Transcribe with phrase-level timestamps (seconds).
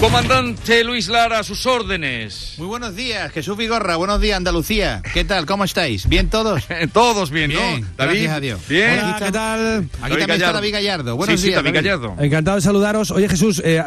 [0.00, 2.54] Comandante Luis Lara, a sus órdenes.
[2.56, 3.96] Muy buenos días, Jesús Vigorra.
[3.96, 5.02] Buenos días, Andalucía.
[5.12, 5.44] ¿Qué tal?
[5.44, 6.08] ¿Cómo estáis?
[6.08, 6.62] ¿Bien todos?
[6.94, 7.86] todos bien, Bien, ¿no?
[7.98, 8.12] David.
[8.14, 8.60] gracias a Dios.
[8.66, 8.98] Bien.
[8.98, 9.76] Hola, ¿qué tal?
[9.76, 10.52] Aquí David también está.
[10.54, 11.16] David Gallardo.
[11.16, 11.90] Buenos sí, sí, días, David David.
[11.90, 12.16] Gallardo.
[12.18, 13.10] Encantado de saludaros.
[13.10, 13.82] Oye Jesús, eh,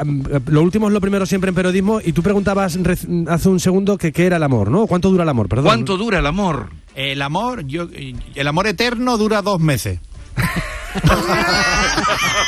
[0.46, 2.78] lo último es lo primero siempre en periodismo y tú preguntabas
[3.28, 4.86] hace un segundo que qué era el amor, ¿no?
[4.86, 5.50] ¿Cuánto dura el amor?
[5.50, 5.66] Perdón.
[5.66, 6.70] ¿Cuánto dura el amor?
[6.94, 10.00] El amor, yo, el amor eterno dura dos meses.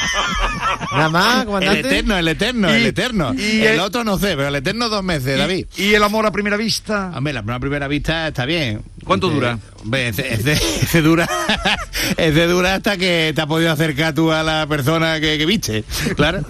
[0.91, 3.34] Nada más, El eterno, el eterno, el eterno.
[3.34, 5.66] y el el- otro no sé, pero el eterno dos meses, David.
[5.77, 7.12] ¿Y el amor a primera vista?
[7.16, 8.81] Hombre, la primera, primera vista está bien.
[9.04, 9.59] ¿Cuánto dura?
[9.84, 11.27] Hombre, ese, ese- ese dura
[12.18, 15.84] ese dura hasta que te has podido acercar tú a la persona que, que viste,
[16.16, 16.41] claro.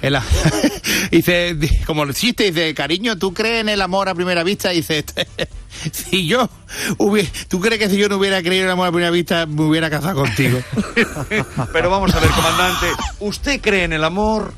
[0.00, 0.24] El a-
[1.10, 4.70] dice, di- como el chiste, dice, cariño, ¿tú crees en el amor a primera vista?
[4.70, 5.26] Dice, "Este,
[5.92, 6.48] si yo
[6.98, 9.46] hubiera, ¿tú crees que si yo no hubiera creído en el amor a primera vista
[9.46, 10.60] me hubiera casado contigo?
[11.72, 12.86] Pero vamos a ver, comandante.
[13.20, 14.52] ¿Usted cree en el amor?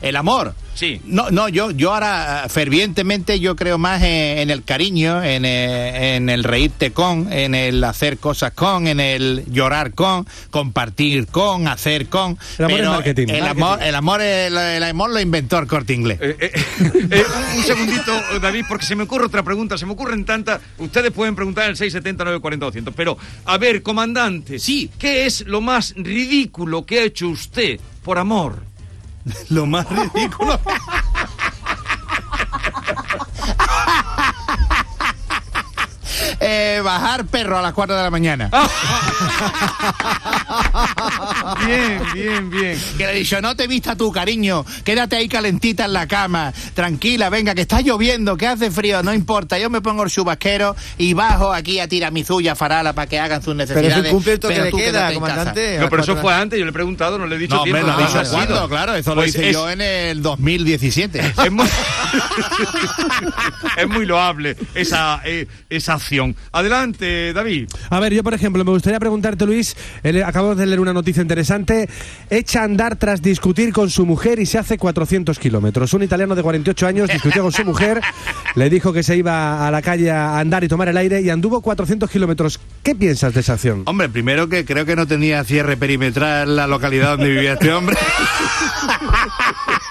[0.00, 0.54] El amor.
[0.76, 1.00] Sí.
[1.04, 5.44] No, no, yo, yo ahora eh, fervientemente yo creo más en, en el cariño, en,
[5.44, 11.26] eh, en el reírte con, en el hacer cosas con, en el llorar con, compartir
[11.26, 12.38] con, hacer con.
[12.58, 13.26] El amor es marketing.
[13.28, 13.62] El Marketing.
[13.62, 16.18] amor, el amor, el, el amor lo inventó el corte inglés.
[16.20, 16.52] Eh, eh,
[17.10, 19.78] eh, un, un segundito, David, porque se me ocurre otra pregunta.
[19.78, 20.60] Se me ocurren tantas.
[20.78, 22.94] Ustedes pueden preguntar en el 670 940 200.
[22.94, 23.16] Pero,
[23.46, 24.58] a ver, comandante.
[24.58, 24.90] Sí.
[24.98, 28.65] ¿Qué es lo más ridículo que ha hecho usted por amor?
[29.50, 30.58] Lo más ridículo.
[36.48, 38.48] Eh, bajar perro a las 4 de la mañana.
[41.66, 42.78] Bien, bien, bien.
[42.96, 46.52] Que le he dicho, no te vista tu cariño, quédate ahí calentita en la cama,
[46.74, 50.76] tranquila, venga, que está lloviendo, que hace frío, no importa, yo me pongo el chubasquero
[50.98, 54.04] y bajo aquí a tiramisú y a farala para que hagan sus Pero necesidades.
[54.06, 55.78] eso cumple el toque pero de tú queda, comandante.
[55.80, 56.58] No, pero eso fue antes.
[56.58, 57.80] Yo le he preguntado, no le he dicho No, tiempo.
[57.80, 61.18] hombre, lo has dicho cuándo, claro, eso lo Pues hice es- yo en el 2017.
[61.44, 61.66] Es muy,
[63.76, 66.35] es muy loable esa, eh, esa acción.
[66.52, 67.68] Adelante, David.
[67.90, 71.22] A ver, yo por ejemplo, me gustaría preguntarte, Luis, eh, acabo de leer una noticia
[71.22, 71.88] interesante.
[72.30, 75.92] Echa a andar tras discutir con su mujer y se hace 400 kilómetros.
[75.94, 78.00] Un italiano de 48 años discutió con su mujer,
[78.54, 81.30] le dijo que se iba a la calle a andar y tomar el aire y
[81.30, 82.60] anduvo 400 kilómetros.
[82.82, 83.82] ¿Qué piensas de esa acción?
[83.86, 87.96] Hombre, primero que creo que no tenía cierre perimetral la localidad donde vivía este hombre.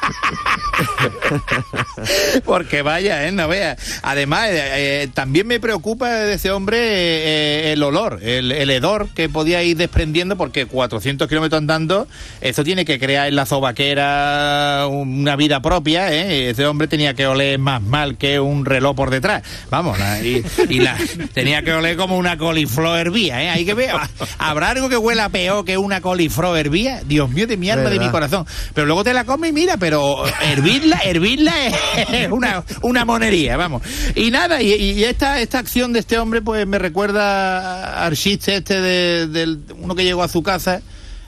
[2.46, 3.32] Porque vaya, ¿eh?
[3.32, 3.78] No vea.
[4.04, 9.10] Además, eh, eh, también me preocupa de ese hombre eh, el olor, el, el hedor
[9.16, 12.08] que podía ir desprendiendo, porque 400 kilómetros andando,
[12.42, 16.50] eso tiene que crear en la zobaquera una vida propia, ¿eh?
[16.50, 19.44] Ese hombre tenía que oler más mal que un reloj por detrás.
[19.70, 20.98] Vamos, la- y, y la,
[21.34, 23.50] tenía que oler como una coliflor hervía, ¿eh?
[23.50, 23.92] Hay que ver,
[24.38, 27.02] ¿habrá algo que huela peor que una coliflor hervía?
[27.06, 28.12] Dios mío, de mi alma, de mi Verdad.
[28.12, 28.46] corazón.
[28.74, 33.82] Pero luego te la comes y mira, pero hervirla, hervirla es una, una monería, vamos.
[34.16, 39.28] Y nada, y, esta, esta acción de este hombre, pues me recuerda al este de,
[39.28, 40.82] del uno que llegó a su casa.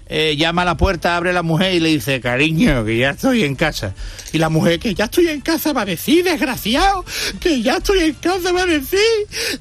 [0.10, 3.44] Eh, llama a la puerta, abre la mujer y le dice, cariño, que ya estoy
[3.44, 3.94] en casa.
[4.32, 7.04] Y la mujer, que ya estoy en casa, va a decir, desgraciado,
[7.40, 9.00] que ya estoy en casa, va a decir,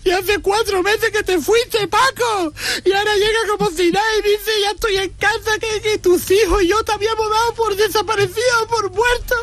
[0.04, 2.52] y hace cuatro meses que te fuiste, Paco.
[2.84, 6.62] Y ahora llega como si nada y dice, ya estoy en casa, que, tus hijos
[6.62, 9.34] y yo te habíamos dado por desaparecido, por muerto.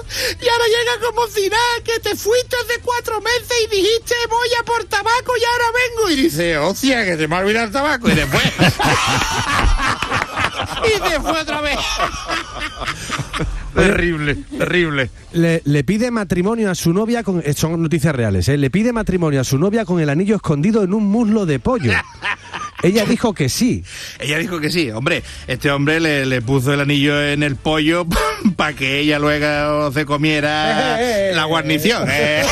[0.41, 4.49] Y ahora llega como si nada, que te fuiste hace cuatro meses y dijiste, voy
[4.59, 6.09] a por tabaco y ahora vengo.
[6.11, 8.09] Y dice, hostia, que se me ha olvidado el tabaco.
[8.09, 8.43] Y después...
[11.07, 11.77] y se fue otra vez.
[13.73, 15.09] Terrible, terrible.
[15.31, 17.41] Le, le pide matrimonio a su novia con.
[17.43, 18.55] eh, Son noticias reales, ¿eh?
[18.55, 21.91] Le pide matrimonio a su novia con el anillo escondido en un muslo de pollo.
[22.83, 23.83] Ella dijo que sí.
[24.19, 25.23] Ella dijo que sí, hombre.
[25.47, 28.05] Este hombre le, le puso el anillo en el pollo
[28.55, 30.99] para que ella luego se comiera
[31.33, 32.07] la guarnición.
[32.11, 32.43] eh.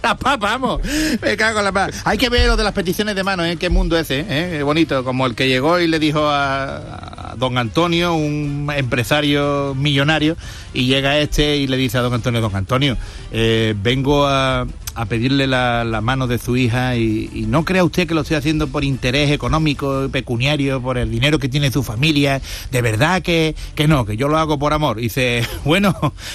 [0.02, 0.80] Las papas, vamos.
[1.20, 1.92] Me cago en la papa.
[2.04, 3.56] Hay que ver lo de las peticiones de mano, ¿eh?
[3.56, 4.62] Qué mundo ese, ¿eh?
[4.62, 5.04] Bonito.
[5.04, 10.36] Como el que llegó y le dijo a don Antonio, un empresario millonario,
[10.72, 12.96] y llega este y le dice a don Antonio, don Antonio,
[13.32, 14.66] eh, vengo a,
[15.08, 18.84] pedirle la, mano de su hija y, no crea usted que lo estoy haciendo por
[18.84, 22.42] interés económico, pecuniario, por el dinero que tiene su familia.
[22.70, 24.98] De verdad que, que no, que yo lo hago por amor.
[24.98, 25.94] Y dice, bueno,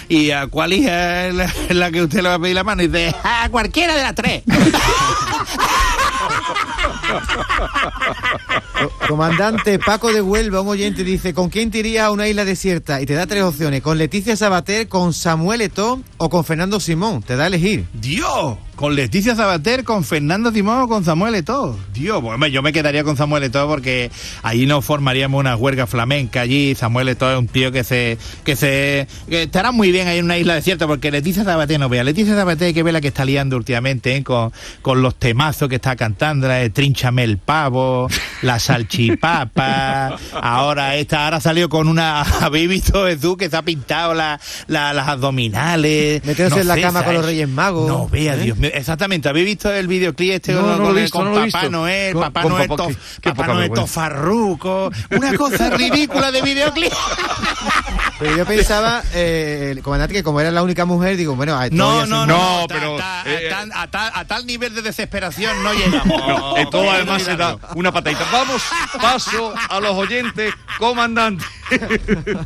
[0.09, 2.81] ¿y a cuál hija es la, la que usted le va a pedir la mano?
[2.81, 4.43] Y dice, a cualquiera de las tres.
[9.07, 13.01] Comandante Paco de Huelva, un oyente, dice, ¿con quién te irías a una isla desierta?
[13.01, 17.23] Y te da tres opciones, con Leticia Sabater, con Samuel Eto'o o con Fernando Simón.
[17.23, 17.85] Te da a elegir.
[17.93, 18.57] ¡Dios!
[18.75, 21.79] Con Leticia Sabater, con Fernando Simón o con Samuel Eto'o.
[21.93, 24.11] Dios, bueno, yo me quedaría con Samuel Eto'o porque
[24.43, 26.75] ahí no formaríamos una huelga flamenca allí.
[26.75, 30.25] Samuel Eto'o es un tío que se que se que estará muy bien ahí en
[30.25, 32.03] una isla desierta porque Leticia Sabater no vea.
[32.03, 34.23] Leticia Sabater hay que ver la que está liando últimamente ¿eh?
[34.25, 34.51] con,
[34.81, 38.09] con los temazos que está cantando, eh, Trínchame el pavo,
[38.41, 40.17] la salchipapa.
[40.41, 44.93] ahora esta ahora salió con una habéis visto Jesús que se ha pintado la, la-
[44.93, 46.23] las abdominales.
[46.25, 47.25] Meterse en la cama con los.
[47.25, 47.87] Reyes Magos.
[47.87, 48.39] No, vea, ¿Eh?
[48.43, 48.64] Dios mío.
[48.73, 49.29] Exactamente.
[49.29, 51.43] ¿Habéis visto el videoclip este No, con, no lo con- he visto, con no lo
[51.43, 51.71] he Papá visto.
[51.71, 52.87] Noel, Con- Papá Noel, papá-
[53.21, 54.91] qué- Noel tofarruco?
[55.11, 56.91] Una cosa ridícula de videoclip.
[58.19, 61.67] Pero yo pensaba, eh, el comandante, que como era la única mujer, digo, bueno, a
[61.69, 64.73] No, no, no, No, ta- pero, ta- eh, a, tal, a tal- a tal nivel
[64.73, 66.05] de desesperación no llegamos.
[66.25, 68.25] No, en todo Qué además se da una patadita.
[68.31, 68.61] Vamos,
[69.01, 71.43] paso a los oyentes, comandante.
[71.69, 72.45] Buenos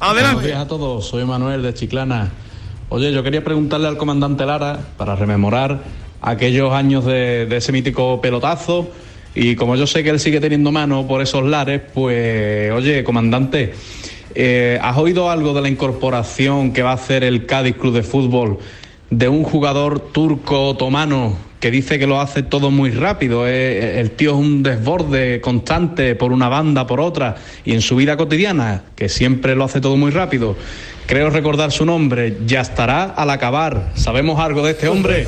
[0.00, 0.46] Adelante.
[0.46, 2.30] días a todos, soy Manuel de Chiclana.
[2.94, 5.78] Oye, yo quería preguntarle al comandante Lara para rememorar
[6.20, 8.90] aquellos años de, ese mítico pelotazo
[9.34, 13.72] y como yo sé que él sigue teniendo mano por esos lares, pues oye, comandante,
[14.34, 18.02] eh, ¿has oído algo de la incorporación que va a hacer el Cádiz Club de
[18.02, 18.58] Fútbol
[19.08, 23.46] de un jugador turco otomano que dice que lo hace todo muy rápido.
[23.48, 27.96] eh, el tío es un desborde constante por una banda, por otra, y en su
[27.96, 30.56] vida cotidiana, que siempre lo hace todo muy rápido.
[31.12, 33.90] Creo recordar su nombre, ya estará al acabar.
[33.94, 35.26] ¿Sabemos algo de este hombre?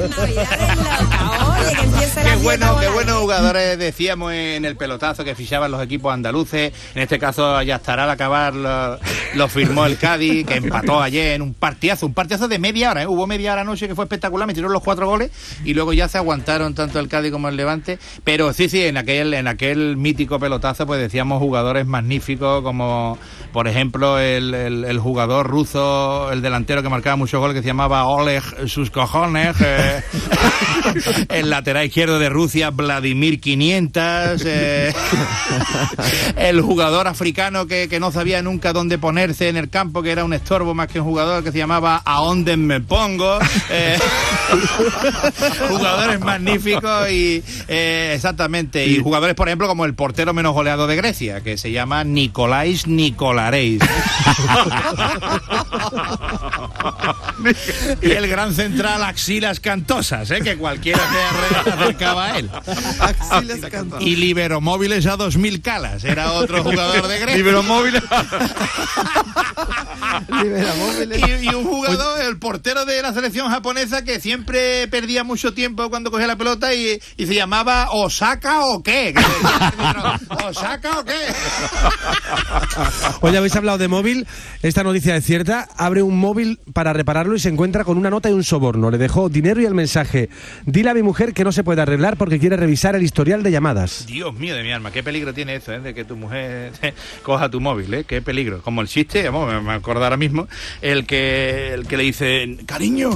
[1.67, 5.71] Oye, que empiece la Qué bueno, qué buenos jugadores decíamos en el pelotazo que fichaban
[5.71, 6.73] los equipos andaluces.
[6.95, 8.99] En este caso ya estará al acabar lo,
[9.35, 13.03] lo firmó el Cádiz, que empató ayer en un partidazo, un partidazo de media hora,
[13.03, 13.07] ¿eh?
[13.07, 15.31] hubo media hora anoche que fue espectacular, metieron los cuatro goles
[15.65, 17.99] y luego ya se aguantaron tanto el Cádiz como el Levante.
[18.25, 23.19] Pero sí, sí, en aquel, en aquel mítico pelotazo pues decíamos jugadores magníficos como
[23.53, 27.69] por ejemplo el, el- el jugador ruso, el delantero que marcaba muchos goles que se
[27.69, 29.57] llamaba Oleg sus cojones.
[29.61, 30.03] eh,
[31.55, 34.43] lateral izquierdo de Rusia, Vladimir 500.
[34.45, 34.93] eh,
[36.37, 40.25] el jugador africano que, que no sabía nunca dónde ponerse en el campo, que era
[40.25, 43.39] un estorbo más que un jugador que se llamaba A dónde me pongo.
[43.71, 43.97] eh,
[45.69, 48.85] jugadores magníficos y eh, exactamente.
[48.85, 52.89] Y jugadores, por ejemplo, como el portero menos goleado de Grecia, que se llama Nicolais
[52.89, 53.81] Nicolareis.
[58.03, 60.99] y el gran central Axilas Cantosas, que cualquiera
[61.65, 62.51] se acercaba a él.
[64.01, 67.39] Y Liberomóviles a 2000 calas, era otro jugador de Grecia.
[67.39, 67.95] Iberomóvil.
[70.43, 71.21] Liberamóviles.
[71.29, 75.91] Y, y un jugador, el portero de la selección japonesa, que siempre perdía mucho tiempo
[75.91, 79.15] cuando cogía la pelota y, y se llamaba Osaka o qué.
[80.49, 81.19] ¿Osaka o qué?
[83.21, 84.27] Oye, habéis hablado de móvil.
[84.63, 85.69] Esta noticia es cierta.
[85.77, 88.91] Abre un móvil para repararlo y se encuentra con una nota y un soborno.
[88.91, 90.29] Le dejó dinero y el mensaje.
[90.65, 93.51] Dile a mi mujer que no se puede arreglar porque quiere revisar el historial de
[93.51, 94.07] llamadas.
[94.07, 95.81] Dios mío de mi alma, qué peligro tiene eso, ¿eh?
[95.81, 96.73] de que tu mujer
[97.23, 98.05] coja tu móvil, ¿eh?
[98.05, 98.63] qué peligro.
[98.63, 100.49] Como el chiste, vamos, me- acuerdo ahora mismo,
[100.81, 103.11] el que, el que le dice, cariño,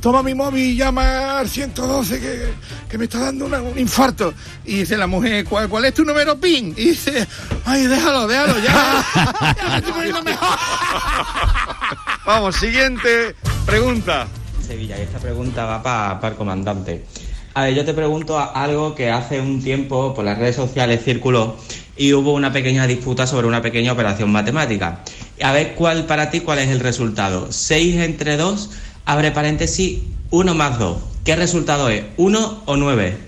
[0.00, 2.48] toma mi móvil y llama al 112 que,
[2.88, 4.32] que me está dando una- un infarto.
[4.64, 6.74] Y dice la mujer, ¿cuál, cuál es tu número PIN?
[6.76, 7.26] Y dice,
[7.64, 9.04] ay, déjalo, déjalo, ya,
[9.56, 10.58] ya me estoy poniendo mejor.
[12.26, 13.34] Vamos, siguiente
[13.66, 14.26] pregunta.
[14.66, 15.82] Sevilla, y esta pregunta va
[16.20, 17.04] para el comandante.
[17.58, 21.56] A ver, yo te pregunto algo que hace un tiempo por las redes sociales circuló
[21.96, 25.00] y hubo una pequeña disputa sobre una pequeña operación matemática.
[25.42, 27.50] A ver cuál para ti cuál es el resultado.
[27.50, 28.70] 6 entre 2,
[29.06, 30.98] abre paréntesis, 1 más 2.
[31.24, 32.04] ¿Qué resultado es?
[32.16, 33.27] ¿1 o 9?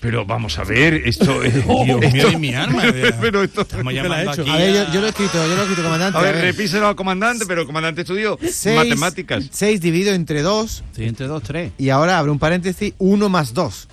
[0.00, 1.54] Pero vamos a ver, esto es.
[1.66, 2.82] Dios mío de mi alma.
[3.20, 3.62] Pero esto.
[3.62, 4.42] Estamos ¿Qué le ha llamando hecho?
[4.42, 6.18] aquí A ver, yo, yo lo he escrito, yo lo he escrito, comandante.
[6.18, 9.48] A ver, repíselo al comandante, pero el comandante estudió Seis- matemáticas.
[9.50, 11.72] 6 dividido entre 2 6 entre 2, 3.
[11.78, 13.88] y ahora abre un paréntesis, 1 más 2.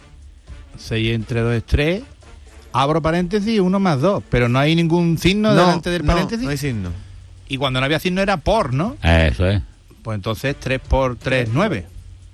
[0.78, 2.04] 6 entre 2 es 3.
[2.74, 4.24] Abro paréntesis, 1 más 2.
[4.30, 6.44] Pero no hay ningún signo delante del paréntesis.
[6.44, 6.90] No, hay signo.
[7.48, 8.98] Y cuando no había signo era por, ¿no?
[9.04, 9.62] Eso es.
[10.02, 11.86] Pues entonces 3 por 3, 9.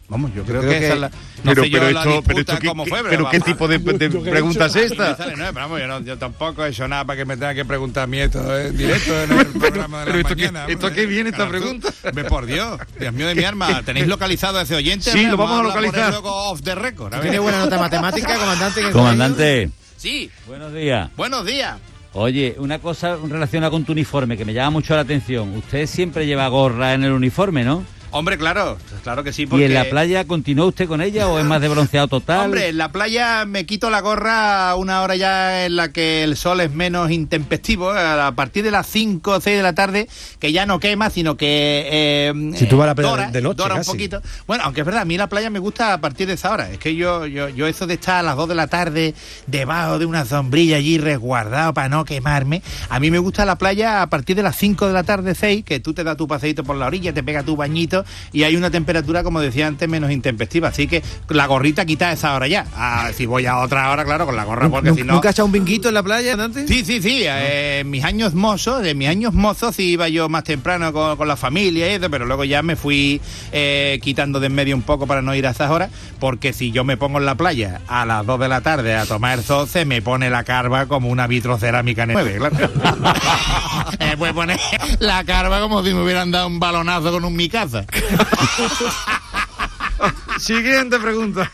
[0.09, 1.09] Vamos, yo creo, creo que, que- esa es la.
[1.09, 1.15] No
[1.51, 3.45] pero sé yo pero la esto, pero ¿qué, cómo qué- fue, pero qué vamos.
[3.45, 5.15] tipo de, de pregunta es Me esta?
[5.19, 7.63] nueve, pero vamos, yo, no- yo tampoco he hecho nada para que me tenga que
[7.63, 10.65] preguntar a mí esto en directo en el programa de pero la esto qué- mañana.
[10.67, 11.01] esto hombre.
[11.01, 11.93] qué viene esta pregunta.
[12.13, 13.83] Ve por Dios, Dios mío de mi arma.
[13.83, 15.11] ¿Tenéis localizado a ese oyente?
[15.11, 16.13] Sí, lo vamos a localizar.
[16.23, 17.13] Off the record.
[17.13, 17.21] a ver.
[17.23, 18.91] ¿Tiene buena nota matemática, comandante?
[18.91, 21.09] Comandante, Sí, buenos días.
[21.15, 21.77] buenos días.
[22.13, 25.55] Oye, una cosa relacionada con tu uniforme que me llama mucho la atención.
[25.55, 27.83] Usted siempre lleva gorra en el uniforme, ¿no?
[28.11, 29.43] Hombre, claro, claro que sí.
[29.43, 29.65] ¿Y Porque...
[29.65, 32.45] en la playa continúa usted con ella o es más de bronceado total?
[32.45, 36.23] Hombre, en la playa me quito la gorra a una hora ya en la que
[36.23, 40.07] el sol es menos intempestivo, a partir de las 5 o 6 de la tarde,
[40.39, 41.87] que ya no quema, sino que...
[41.91, 44.21] eh, Si tú vas a la playa dora, de noche, dora un poquito.
[44.47, 46.69] Bueno, aunque es verdad, a mí la playa me gusta a partir de esa hora.
[46.71, 49.13] Es que yo, yo, yo eso de estar a las 2 de la tarde
[49.47, 54.01] debajo de una sombrilla allí resguardado para no quemarme, a mí me gusta la playa
[54.01, 56.63] a partir de las 5 de la tarde, 6, que tú te das tu paseíto
[56.63, 57.98] por la orilla, te pega tu bañito
[58.33, 60.69] y hay una temperatura, como decía antes, menos intempestiva.
[60.69, 62.65] Así que la gorrita quita esa hora ya.
[62.75, 65.13] Ah, si voy a otra hora, claro, con la gorra, porque si no...
[65.13, 66.67] ¿Nunca has echado un binguito en la playa, Dante?
[66.67, 67.23] Sí, sí, sí.
[67.23, 71.15] eh, en mis años mozos, de mis años mozos, sí iba yo más temprano con,
[71.17, 74.75] con la familia y eso, pero luego ya me fui eh, quitando de en medio
[74.75, 75.89] un poco para no ir a esas horas,
[76.19, 79.05] porque si yo me pongo en la playa a las 2 de la tarde a
[79.05, 82.55] tomar sol, se me pone la carva como una vitrocerámica en el 9, claro.
[83.99, 84.59] me puede poner
[84.99, 87.85] la carva como si me hubieran dado un balonazo con un micaza.
[90.39, 91.49] Siguiente pregunta.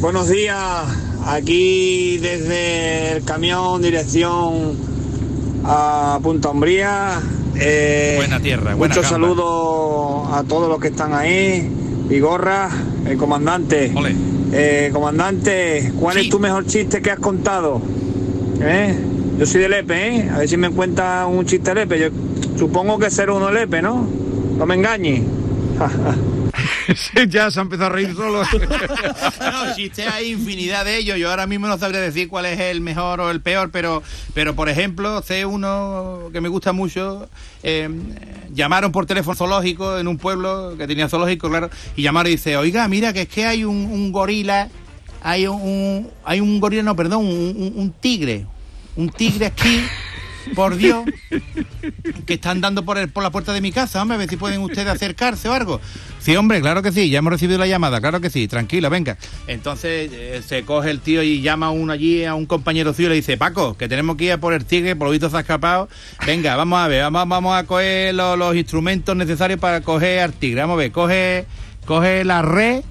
[0.00, 0.58] Buenos días,
[1.26, 4.76] aquí desde el camión dirección
[5.64, 7.20] a Punta Umbría.
[7.56, 11.70] Eh, Buena tierra, buena Muchos saludos a todos los que están ahí.
[12.08, 12.68] Vigorra,
[13.06, 13.92] el comandante.
[14.52, 17.80] Eh, comandante, ¿cuál es tu mejor chiste que has contado?
[18.60, 18.94] ¿Eh?
[19.38, 20.30] Yo soy de Lepe, ¿eh?
[20.32, 21.98] A ver si me cuenta un chiste Lepe.
[21.98, 22.08] Yo
[22.58, 24.06] supongo que será uno Lepe, ¿no?
[24.56, 25.22] No me engañes.
[27.28, 28.42] ya se ha empezado a reír solo.
[29.40, 31.18] No, chistes hay infinidad de ellos.
[31.18, 34.02] Yo ahora mismo no sabría decir cuál es el mejor o el peor, pero,
[34.34, 37.28] pero por ejemplo, sé uno que me gusta mucho.
[37.62, 37.88] eh,
[38.54, 42.56] llamaron por teléfono zoológico en un pueblo que tenía zoológico, claro, y llamaron y dice,
[42.56, 44.68] oiga, mira que es que hay un, un gorila,
[45.22, 48.46] hay un, un- hay un gorila, no, perdón, un, un- un tigre,
[48.96, 49.80] un tigre aquí.
[50.54, 51.04] Por Dios,
[52.26, 54.36] que están dando por, el- por la puerta de mi casa, hombre, a ver si
[54.36, 55.80] pueden ustedes acercarse o algo.
[56.20, 59.16] Sí, hombre, claro que sí, ya hemos recibido la llamada, claro que sí, tranquila, venga.
[59.46, 63.06] Entonces eh, se coge el tío y llama a uno allí, a un compañero suyo,
[63.08, 65.28] y le dice, Paco, que tenemos que ir a por el tigre, por lo visto
[65.30, 65.88] se ha escapado.
[66.26, 70.32] Venga, vamos a ver, vamos, vamos a coger lo- los instrumentos necesarios para coger al
[70.32, 70.60] tigre.
[70.62, 71.44] Vamos a ver, coge,
[71.86, 72.82] coge la red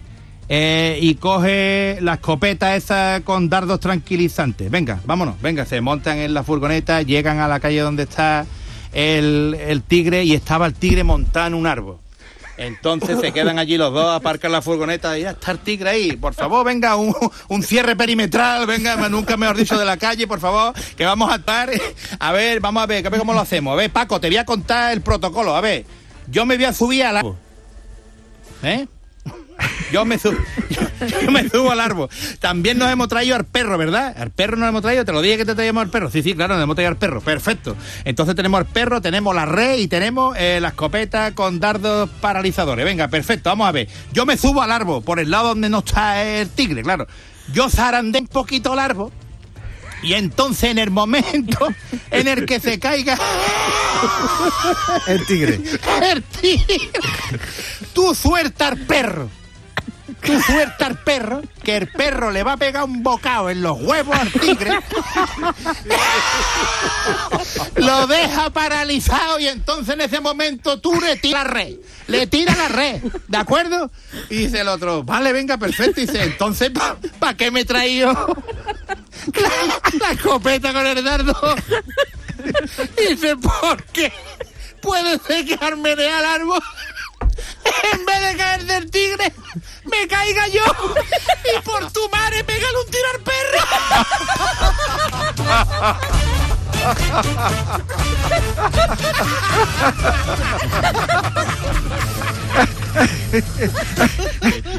[0.55, 4.69] eh, y coge la escopeta esa con dardos tranquilizantes.
[4.69, 8.45] Venga, vámonos, venga, se montan en la furgoneta, llegan a la calle donde está
[8.91, 11.97] el, el tigre y estaba el tigre montado en un árbol.
[12.57, 16.15] Entonces se quedan allí los dos, aparcan la furgoneta y ya está el tigre ahí.
[16.17, 17.15] Por favor, venga, un,
[17.47, 21.37] un cierre perimetral, venga, nunca mejor dicho de la calle, por favor, que vamos a
[21.37, 21.71] estar.
[22.19, 23.73] A ver, vamos a ver, a ver cómo lo hacemos.
[23.73, 25.55] A ver, Paco, te voy a contar el protocolo.
[25.55, 25.83] A ver,
[26.27, 27.37] yo me voy a subir al árbol.
[28.61, 28.85] ¿Eh?
[29.91, 30.37] Yo me, subo,
[31.21, 32.09] yo me subo al árbol.
[32.39, 34.15] También nos hemos traído al perro, ¿verdad?
[34.17, 36.09] Al perro nos hemos traído, te lo dije que te traíamos al perro.
[36.09, 37.21] Sí, sí, claro, nos hemos traído al perro.
[37.21, 37.75] Perfecto.
[38.03, 42.85] Entonces tenemos al perro, tenemos la red y tenemos eh, la escopeta con dardos paralizadores.
[42.85, 43.87] Venga, perfecto, vamos a ver.
[44.13, 47.07] Yo me subo al árbol, por el lado donde no está el tigre, claro.
[47.53, 49.11] Yo zarandé un poquito el árbol.
[50.01, 51.67] Y entonces en el momento
[52.11, 53.17] en el que se caiga
[55.07, 55.61] El tigre.
[56.11, 56.89] el tigre,
[57.93, 59.29] tú suelta al perro.
[60.21, 63.81] Tú suelta al perro, que el perro le va a pegar un bocado en los
[63.81, 64.71] huevos al tigre.
[67.75, 71.75] Lo deja paralizado y entonces en ese momento tú le tiras la red.
[72.07, 73.91] Le tira la red, ¿de acuerdo?
[74.29, 76.01] Y dice el otro, vale, venga, perfecto.
[76.01, 76.71] Y dice, entonces,
[77.19, 78.11] ¿para qué me he traído
[79.33, 81.55] la, la escopeta con el dardo?
[82.97, 84.11] Y dice, ¿por qué?
[84.81, 86.61] Puede ser que al árbol,
[87.93, 88.12] en vez
[90.23, 90.63] caiga yo
[91.57, 93.23] y por tu madre pégale un tiro al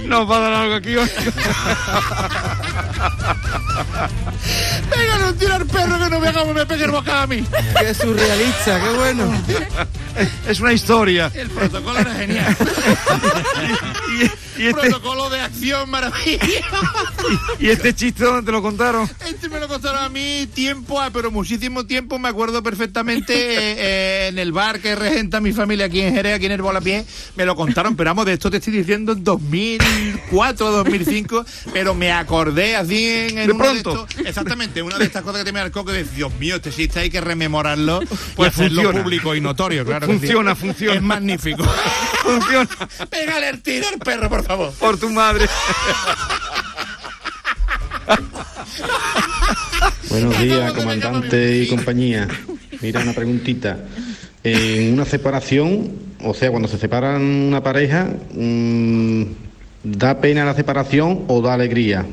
[0.07, 1.11] Nos va a dar algo aquí hoy.
[4.91, 7.45] Pégale un tiro al perro que no me haga me pegue el bocado a mí.
[7.81, 9.25] Qué surrealista, qué bueno.
[10.47, 11.31] Es una historia.
[11.35, 12.57] El protocolo era genial.
[14.58, 16.38] Y, este, Protocolo de acción maravilloso.
[17.61, 19.08] y este chiste, ¿dónde te lo contaron?
[19.26, 22.18] Este me lo contaron a mí tiempo, ah, pero muchísimo tiempo.
[22.18, 26.37] Me acuerdo perfectamente eh, eh, en el bar que regenta mi familia aquí en Jerez,
[26.37, 27.04] aquí en el Volapié.
[27.37, 31.44] Me lo contaron, pero vamos, de esto te estoy diciendo en 2004, 2005.
[31.73, 34.06] Pero me acordé así en, en De uno pronto.
[34.08, 36.56] estos- exactamente, una de estas cosas que te me da el coco de Dios mío,
[36.56, 38.00] este chiste hay que rememorarlo
[38.37, 39.02] Pues y hacerlo funciona.
[39.02, 40.06] público y notorio, claro.
[40.06, 40.18] que sí.
[40.20, 40.94] Funciona, funciona.
[40.94, 41.64] Es magnífico.
[42.25, 42.68] Funciona.
[43.11, 44.73] Pégale el tiro al perro, por favor.
[44.79, 45.47] Por tu madre.
[50.11, 52.29] Buenos días, comandante y compañía.
[52.81, 53.79] Mira, una preguntita.
[54.43, 55.91] En una separación,
[56.23, 59.23] o sea, cuando se separan una pareja, mm,
[59.83, 62.07] ¿da pena la separación o da alegría?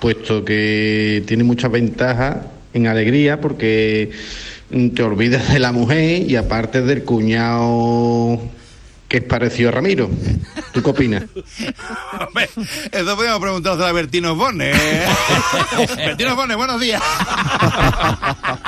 [0.00, 2.36] Puesto que tiene muchas ventajas
[2.72, 4.10] en alegría porque
[4.94, 8.40] te olvidas de la mujer y aparte del cuñado
[9.12, 10.08] que es parecido a Ramiro.
[10.72, 11.24] ¿Tú qué opinas?
[12.26, 12.48] Hombre,
[12.90, 14.70] eso podríamos preguntarse a Bertino Borne.
[14.70, 15.06] ¿eh?
[15.98, 17.02] Bertino Borne, buenos días.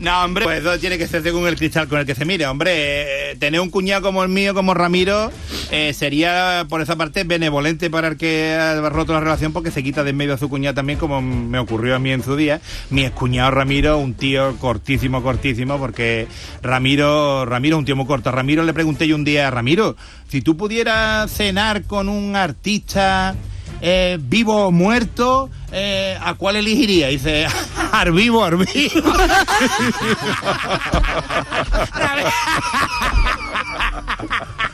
[0.00, 2.46] no, hombre, pues eso tiene que ser según el cristal con el que se mire.
[2.46, 5.30] Hombre, eh, tener un cuñado como el mío, como Ramiro,
[5.70, 9.82] eh, sería por esa parte benevolente para el que ha roto la relación porque se
[9.82, 12.36] quita de en medio a su cuñado también, como me ocurrió a mí en su
[12.36, 12.60] día.
[12.90, 16.26] Mi excuñado Ramiro, un tío cortísimo, cortísimo, porque
[16.62, 18.30] Ramiro, Ramiro, un tío muy corto.
[18.30, 19.96] A Ramiro le pregunté yo un día, Ramiro,
[20.28, 23.34] si tú pudieras cenar con un artista
[23.80, 27.08] eh, vivo o muerto, eh, ¿a cuál elegiría?
[27.08, 27.46] Dice,
[27.92, 28.68] al vivo, al vivo.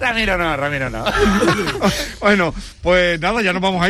[0.00, 1.04] Ramiro no, Ramiro no.
[2.20, 3.88] bueno, pues nada, ya nos vamos a.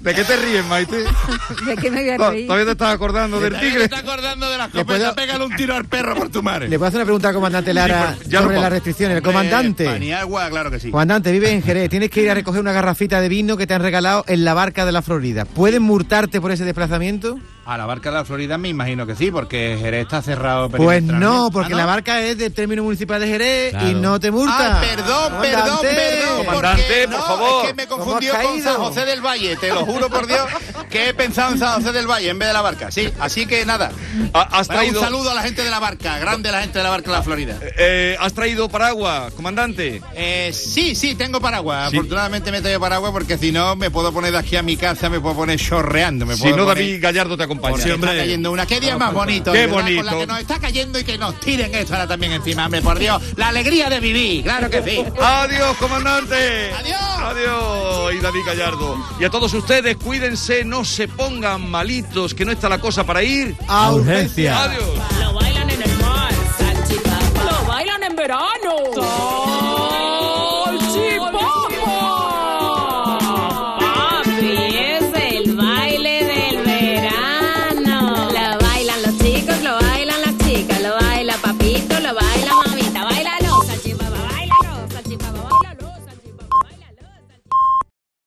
[0.00, 0.96] ¿De qué te ríes, Maite?
[1.66, 2.46] ¿De qué me voy a reír?
[2.46, 3.88] ¿Todavía te estás acordando del ¿Todavía tigre?
[3.88, 4.98] te estás acordando de la ¿Le escopeta?
[4.98, 6.68] puedo- Pégale un tiro al perro por tu madre.
[6.68, 9.16] Le puedo hacer una pregunta al comandante Lara ya sobre las restricciones.
[9.16, 9.84] El comandante.
[9.86, 10.90] Paniagua, claro que sí.
[10.92, 11.90] Comandante, vive en Jerez.
[11.90, 14.54] Tienes que ir a recoger una garrafita de vino que te han regalado en la
[14.54, 15.44] barca de la Florida.
[15.44, 17.38] ¿Pueden multarte por ese desplazamiento?
[17.68, 21.02] A la barca de la Florida me imagino que sí, porque Jerez está cerrado Pues
[21.02, 24.78] no, porque ¿Ah, la barca es del término municipal de Jerez y no te multa.
[24.78, 26.46] Ah, perdón, perdón, perdón.
[26.46, 27.64] Comandante, porque por no, favor.
[27.64, 28.62] Es que me ¿Cómo confundió con?
[28.62, 30.48] San José del Valle, te lo juro por Dios,
[30.88, 32.90] que he pensado en San José del Valle en vez de la barca.
[32.90, 33.90] Sí, así que nada.
[34.32, 36.78] Ha- ¿Has Bueno, traído, Un saludo a la gente de la barca, grande la gente
[36.78, 37.56] de la barca de la Florida.
[37.78, 40.02] eh, ¿Has traído paraguas, comandante?
[40.14, 41.90] Eh, sí, sí, tengo paraguas.
[41.90, 41.96] Sí.
[41.96, 45.08] Afortunadamente me traigo paraguas porque si no me puedo poner de aquí a mi casa,
[45.08, 46.26] me puedo poner chorreando.
[46.26, 47.76] Me Si no, poner- David Gallardo te acompaña.
[47.76, 48.66] Porque está cayendo una.
[48.66, 49.52] ¿Qué día más bonito?
[49.52, 49.96] Qué verdad, bonito.
[50.02, 52.80] Con la que nos está cayendo y que nos tiren esto ahora también encima, hombre,
[52.82, 53.22] por Dios.
[53.36, 55.04] La alegría de vivir, claro que sí.
[55.20, 56.72] Adiós, comandante.
[56.74, 56.98] Adiós.
[57.20, 58.14] Adiós.
[58.14, 58.96] Y David Gallardo.
[59.20, 63.22] Y a todos ustedes, cuídense, no se pongan malitos, que no está la cosa para
[63.22, 63.56] ir.
[63.66, 64.62] A urgencia.
[64.62, 64.84] Adiós.
[65.20, 67.44] Lo bailan en el mar, salchipapa.
[67.44, 69.47] Lo bailan en verano.